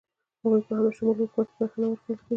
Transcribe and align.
هغوی 0.41 0.61
په 0.67 0.71
همه 0.77 0.91
شموله 0.97 1.21
حکومت 1.27 1.47
کې 1.49 1.55
برخه 1.59 1.77
نه 1.81 1.87
ورکول 1.89 2.01
کیږي. 2.17 2.23